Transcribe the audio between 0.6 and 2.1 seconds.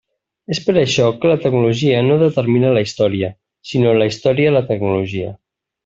per això que la tecnologia